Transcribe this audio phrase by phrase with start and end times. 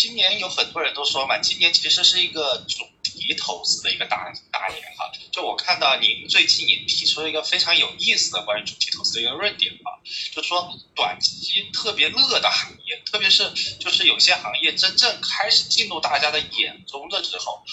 [0.00, 5.10] 今年有很多人都说嘛，今年其实是一个主题投资的一个大大年哈。
[5.32, 9.98] 就我看到您最近也提出了一个非常有意思的关于主题投资的一个论点啊，
[10.32, 13.50] 就是说短期特别热的行业，特别是
[13.80, 17.64] 就是有些行业真正开始进入大家的眼中的时候，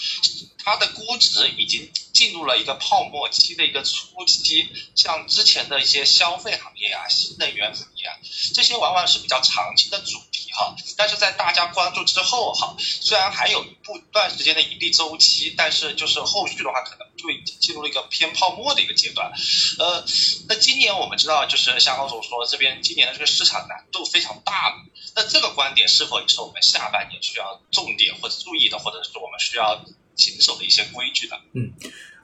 [0.58, 8.18] 它的估值已经进入了一个泡沫期的一个初期，像之前的一些消费行业啊、新能源行业啊，
[8.52, 10.18] 这些往往是比较长期的主
[10.56, 10.74] 哈。
[10.96, 19.30] 但是在大家关注之后哈，虽然还有一部段时间的盈利周期，但是就是后续的话可能就已经进入了一个偏泡沫的一个阶段。
[19.78, 20.02] 呃，
[20.48, 24.74] 那今年我们知道，就是像高总说，这边今年的这个市场难度非常大。
[25.14, 29.84] 那这个观点是否也是我们下半年需要重点或者注意的，或者是我们需要？
[30.16, 31.38] 谨守的一些规矩的。
[31.52, 31.70] 嗯，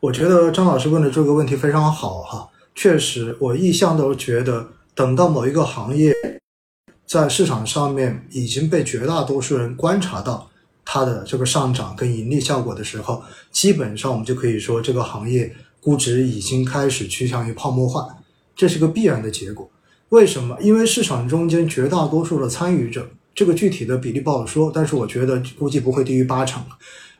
[0.00, 2.48] 我觉得张老师问的这个问题非常好哈。
[2.74, 6.10] 确实，我一向都觉得，等到某一个行业
[7.12, 10.50] 在市场上面已经被绝大多数人观察到
[10.82, 18.08] 它的这个上涨跟盈利效果的时候，基本上我们就可以说这个行业估值已经开始趋向于泡沫化，
[18.56, 19.70] 这是个必然的结果。
[20.08, 20.56] 为什么？
[20.62, 26.64] 因为市场中间绝大多数的参与者，这个具体的比例不好说，但是我觉得估计不会低于八成。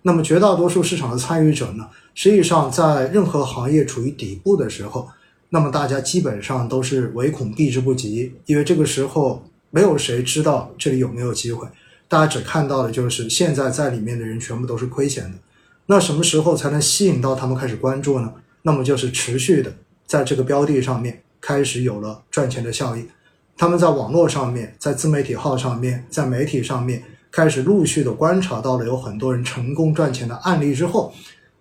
[0.00, 5.06] 那么绝大多数市场的参与者呢，实际上在任何行业处于底部的时候，
[5.50, 11.66] 那么大家基本上都是唯恐避之不及，因为这个时候没有谁知道这里有没有机会，
[12.06, 15.38] 大家只看到的就是现在在里面的人全部都是亏钱的。
[15.86, 18.32] 那什么时候才能吸引到他们开始关注呢？
[18.62, 19.74] 那么就是持续的
[20.06, 23.08] 在这个标的上面开始有了赚钱的效应，
[23.56, 27.02] 他们在网络上面，在自媒体号上面，在媒体上面。
[27.32, 31.10] 开始陆续的观察到了有很多人成功赚钱的案例之后，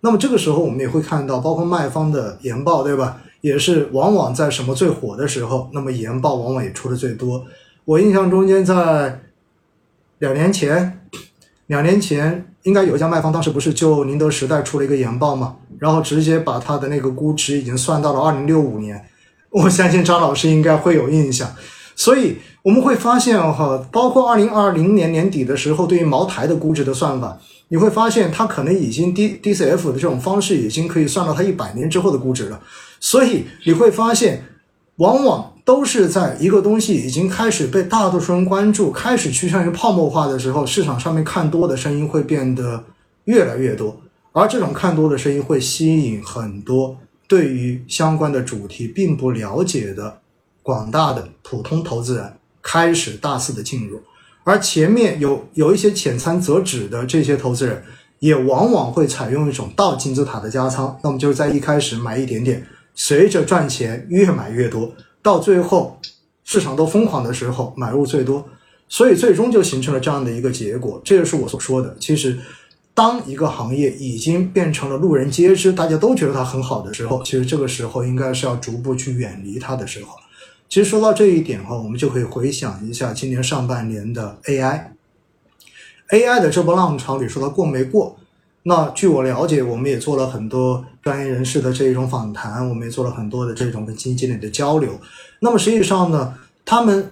[0.02, 3.22] 那么这个时候我们也会看到，包括卖方的研报，对吧？
[3.40, 7.46] 也是往往在什么最火的时候，那么研报往往也出的最多。
[7.84, 9.20] 我印象中间在
[10.18, 11.00] 两年前，
[11.66, 19.04] 两年前应该有一家卖方，当时不是就宁德时代出了一个研报嘛，然后直接把它的那个估值已经算到了二零六五年。
[19.50, 21.54] 我相信张老师应该会有印象，
[21.94, 22.38] 所以。
[22.62, 27.36] 我们会发现哈，包括二零二零年年底的时候，对于茅台的估值的算法，
[27.66, 32.60] 你会发现它可能已经 D D C F 的这种方式已经可以算到它一百年之后的估值了。
[33.00, 34.44] 所以你会发现，
[34.98, 42.84] 往往都是在一个东西已经开始被大多数人关注、开始趋向于泡沫化的时候，市场上面看多的声音会变得
[43.24, 44.00] 越来越多，
[44.32, 46.96] 而这种看多的声音会吸引很多
[47.28, 50.18] 对于相关的主题并不了解的
[50.62, 52.32] 广大的普通投资人。
[52.64, 54.00] 开始大肆的进入，
[54.44, 57.82] 而前面有有一些浅仓则止的这些投资人，
[58.20, 65.98] 也往往会采用一种倒金字塔的加仓，那么就是在一开始买一点点，随着赚钱越买越多，到最后
[66.44, 68.46] 市场都疯狂的时候买入最多，
[68.88, 71.00] 所以最终就形成了这样的一个结果。
[71.04, 72.38] 这就是我所说的，其实
[72.92, 80.18] 当一个行业已经变成了路人皆知，大家都觉得它很好的时候，其实这个时候应该是要逐步去远离它的时候。
[80.68, 88.16] 其实说到这一点哈，我们就可以回想一下今年上半年的 AI，AI 的这波浪潮，你说它过没过？
[88.64, 94.92] 那据我了解，我们也做了很多专业人士的这种访谈，我们也做了很多的这种跟基金经理的交流。
[95.40, 96.34] 那么实际上呢，
[96.64, 97.10] 他们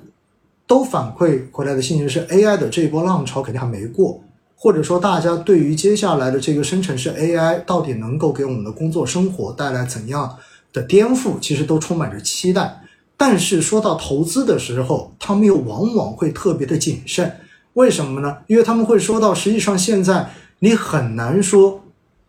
[0.67, 4.23] 都反馈回来的信息是，AI 的这一波浪潮肯定还没过，
[4.55, 10.37] 或者说大家对于接下来的这个生成式 AI 到底能够给我们的工作生活带来怎样
[10.73, 12.81] 的颠覆，其实都充满着期待。
[13.17, 17.39] 但是说到投资的时候，他们又往往会特别的谨慎，
[17.73, 18.39] 为什么呢？
[18.47, 21.83] 因为他们会说到，实际上现在你很难说，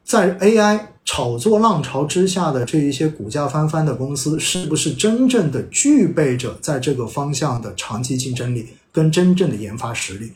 [0.03, 10.31] 在 AI 炒作浪潮之下的这一些股价翻番的公司，是不是真正的具备着在这个方向的长期竞争力跟真正的研发实力？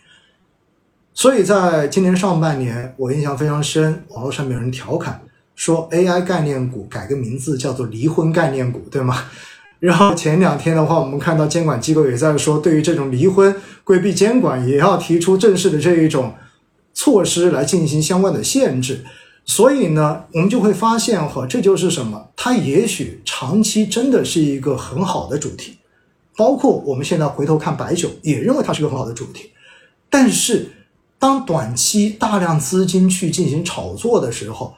[1.13, 5.21] 所以在今年上半年，我印象非常深，网络上面有人调侃
[5.55, 9.23] 说，AI 概念股改个名字叫做离婚概念股，对吗？
[9.79, 13.55] 然后前两天的话，我们看到监管机构也在说，对于这种离婚
[13.85, 16.33] 规避监管，也要提出正式的这一种
[16.95, 19.05] 措施来进行相关的限制。
[19.45, 22.29] 所以呢，我们就会发现哈，这就是什么？
[22.35, 25.77] 它也许长期真的是一个很好的主题，
[26.35, 29.51] 包括我们现在回头看白酒，也认为它是个很好的主题。
[30.09, 30.71] 但是，
[31.19, 34.73] 当短期大量资金去进行炒作的时候，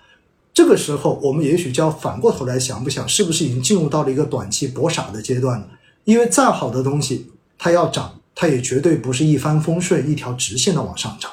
[0.53, 5.67] 这个时候，我们也许就要反过头来想不想，是不是已经进入到了一个短期搏傻的阶段了？
[6.03, 7.27] 因为再好的东西，
[7.57, 11.31] 它要涨，它也绝对不是一帆风顺、一条直线的往上涨，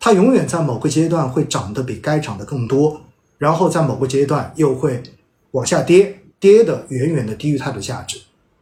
[0.00, 3.00] 它永远在某个阶段会涨得比该涨的更多，
[3.36, 5.00] 然后在某个阶段又会
[5.50, 8.18] 往下跌，跌的远远的低于它的价值。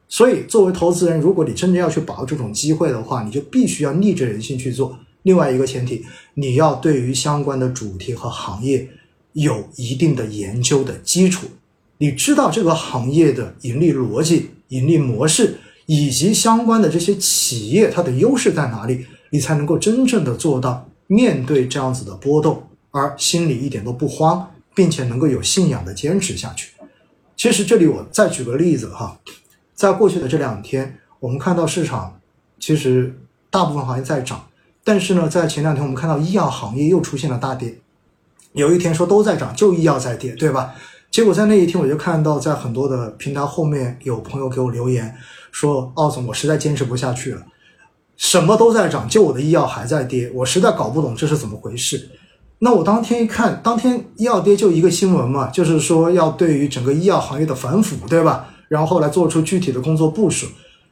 [0.09, 6.05] 所以，作为投资人，如果你真的要去把握这种机会的话，你就必须要逆着人性去做，另外一个前提，
[6.35, 8.89] 你要对于相关的主题和行业
[9.35, 11.47] 有一定的研究的基础，
[11.99, 26.71] 你知道这个行业的盈利逻辑、盈利模式以及相关的这些企业它的优势在哪里，你才能够真正的做到面对这样子的波动而心里一点都不慌，并且能够有信仰的坚持下去。
[27.37, 29.19] 其实这里我再举个例子哈，
[29.75, 32.21] 在过去的这两天，我们看到市场
[32.61, 33.19] 其实
[33.51, 34.49] 大部分行业在涨，
[34.85, 37.79] 但是呢，在前两天我们看到医药行业又出现了大跌。
[38.53, 40.75] 有一天说都在涨，就医药在跌，对吧？
[41.11, 45.17] 结果在那一天我就看到在很多的平台后面有朋友给我留言
[45.51, 47.47] 说：“奥总，我实在坚持不下去了，
[48.19, 52.11] 什么都在涨，就我的医药还在跌，我实在搞不懂这是怎么回事。”
[52.61, 58.49] 那我当天一看，当天医药跌就一个新闻嘛，就是说要对于整个医药行业的反腐，对吧？
[58.69, 60.49] 然后后来做出具体的工作部署。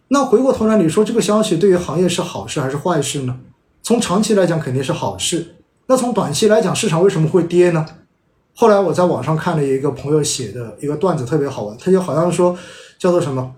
[0.09, 3.37] 那回过头来，你说这个消息对于行业是好事还是坏事呢？
[3.83, 5.57] 从长期来讲肯定是好事。
[5.89, 7.85] 那从短期来讲，市场为什么会跌呢？
[8.55, 11.77] 后来我在网上看了一个朋友写的一个段子，特别好玩。
[11.77, 12.57] 他就好像说，
[12.99, 13.53] 叫做什么？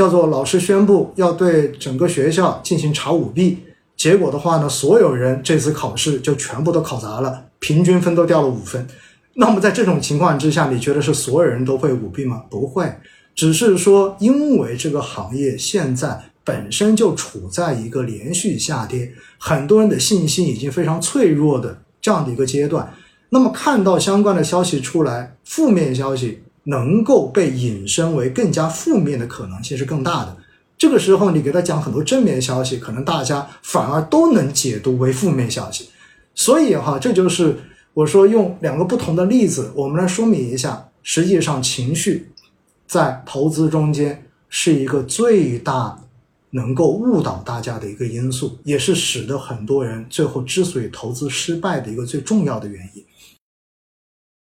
[0.00, 3.58] 叫做老师宣布要对整个学校进行查舞弊，
[3.98, 7.44] 结果的话呢，所有人这次考试就全部都考砸了。
[7.58, 8.86] 平均分都掉了五分，
[9.34, 12.44] 那么在这种情况之下，你觉得是所有人都会舞弊吗？
[12.48, 12.90] 不会，
[13.34, 22.90] 只是说因为这个行业现在本身就处在一个连续下跌，很多人的信心已经非常脆弱的这样的一个阶段。
[23.28, 30.36] 那么看到相关的消息出来，负面消息能够被引申为更加负面的可能性是更大的。
[30.78, 35.90] 这个时候你给他讲很多正面消息，可能大家反而都能解读为负面消息。
[36.34, 37.56] 所以哈，这就是
[37.92, 42.30] 我说用两个不同的例子，我们来说明一下，实际上情绪
[42.86, 45.98] 在投资中间是一个最大
[46.50, 53.04] 能够误导大家的一个因素，也是使得很多人最后之所以投资失败的一个最重要的原因。